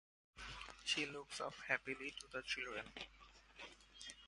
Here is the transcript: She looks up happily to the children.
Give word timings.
She 0.83 1.05
looks 1.05 1.39
up 1.41 1.53
happily 1.67 2.15
to 2.21 2.27
the 2.33 2.41
children. 2.41 2.85